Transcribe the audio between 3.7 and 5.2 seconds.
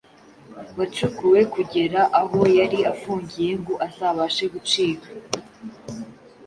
azabashe gucika